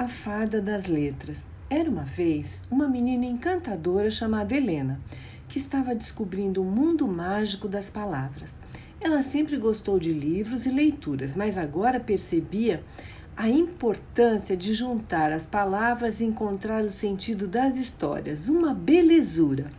[0.00, 1.44] A Fada das Letras.
[1.68, 4.98] Era uma vez uma menina encantadora chamada Helena,
[5.46, 8.56] que estava descobrindo o mundo mágico das palavras.
[8.98, 12.82] Ela sempre gostou de livros e leituras, mas agora percebia
[13.36, 19.70] a importância de juntar as palavras e encontrar o sentido das histórias, uma belezura.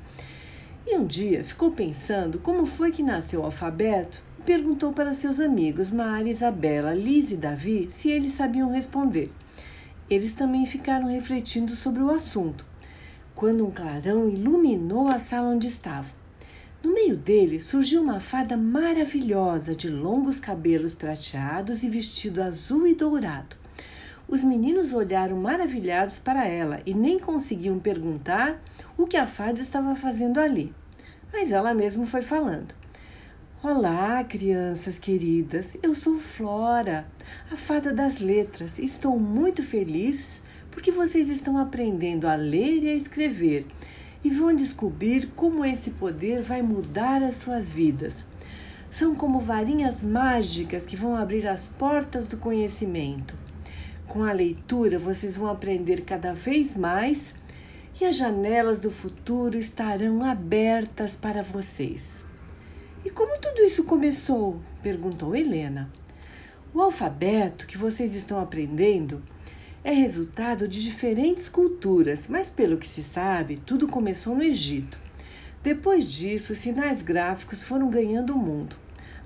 [0.85, 5.39] E um dia ficou pensando como foi que nasceu o alfabeto e perguntou para seus
[5.39, 9.31] amigos Mari, Isabela, Liz e Davi se eles sabiam responder.
[10.11, 12.65] Eles também ficaram refletindo sobre o assunto,
[13.33, 16.11] quando um clarão iluminou a sala onde estavam.
[16.83, 22.93] No meio dele surgiu uma fada maravilhosa de longos cabelos prateados e vestido azul e
[22.93, 23.55] dourado.
[24.27, 28.61] Os meninos olharam maravilhados para ela e nem conseguiam perguntar
[28.97, 30.75] o que a fada estava fazendo ali.
[31.31, 32.80] Mas ela mesma foi falando.
[33.63, 35.77] Olá, crianças queridas.
[35.83, 37.05] Eu sou Flora,
[37.51, 38.79] a fada das letras.
[38.79, 43.67] Estou muito feliz porque vocês estão aprendendo a ler e a escrever
[44.23, 48.25] e vão descobrir como esse poder vai mudar as suas vidas.
[48.89, 53.37] São como varinhas mágicas que vão abrir as portas do conhecimento.
[54.07, 57.31] Com a leitura, vocês vão aprender cada vez mais
[58.01, 62.30] e as janelas do futuro estarão abertas para vocês.
[63.03, 64.61] E como tudo isso começou?
[64.83, 65.91] perguntou Helena.
[66.71, 69.23] O alfabeto que vocês estão aprendendo
[69.83, 74.99] é resultado de diferentes culturas, mas pelo que se sabe, tudo começou no Egito.
[75.63, 78.75] Depois disso, os sinais gráficos foram ganhando o mundo.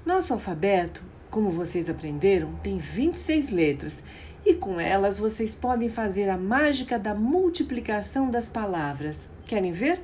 [0.05, 4.01] Nosso alfabeto, como vocês aprenderam, tem 26 letras
[4.45, 9.27] e com elas vocês podem fazer a mágica da multiplicação das palavras.
[9.43, 10.01] Querem ver?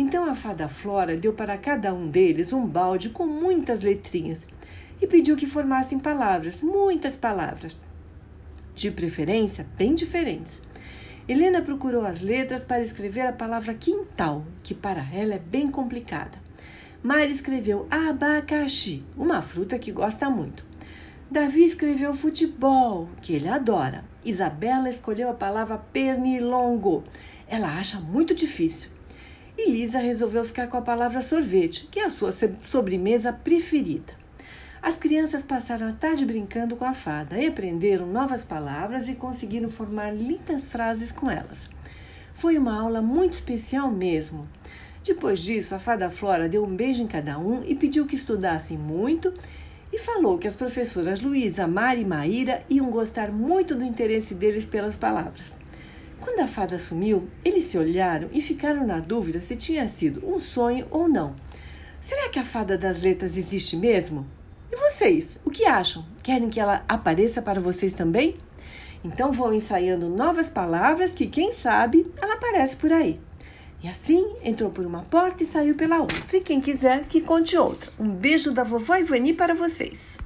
[0.00, 4.46] Então a fada Flora deu para cada um deles um balde com muitas letrinhas
[5.02, 7.76] e pediu que formassem palavras, muitas palavras,
[8.76, 10.62] de preferência bem diferentes.
[11.26, 16.38] Helena procurou as letras para escrever a palavra quintal, que para ela é bem complicada.
[17.02, 20.64] Mari escreveu abacaxi, uma fruta que gosta muito.
[21.28, 24.04] Davi escreveu futebol, que ele adora.
[24.24, 27.02] Isabela escolheu a palavra pernilongo.
[27.48, 28.96] Ela acha muito difícil
[29.58, 32.30] e Lisa resolveu ficar com a palavra sorvete, que é a sua
[32.64, 34.14] sobremesa preferida.
[34.80, 39.68] As crianças passaram a tarde brincando com a fada e aprenderam novas palavras e conseguiram
[39.68, 41.68] formar lindas frases com elas.
[42.32, 44.48] Foi uma aula muito especial mesmo.
[45.04, 48.78] Depois disso, a fada Flora deu um beijo em cada um e pediu que estudassem
[48.78, 49.34] muito
[49.92, 54.64] e falou que as professoras Luísa, Mari e Maíra iam gostar muito do interesse deles
[54.64, 55.52] pelas palavras.
[56.20, 60.38] Quando a fada sumiu, eles se olharam e ficaram na dúvida se tinha sido um
[60.38, 61.36] sonho ou não.
[62.00, 64.26] Será que a fada das letras existe mesmo?
[64.70, 66.04] E vocês, o que acham?
[66.22, 68.36] Querem que ela apareça para vocês também?
[69.04, 73.20] Então vão ensaiando novas palavras que, quem sabe, ela aparece por aí.
[73.82, 76.36] E assim entrou por uma porta e saiu pela outra.
[76.36, 77.90] E quem quiser que conte outra.
[77.98, 80.16] Um beijo da vovó Ivani para vocês.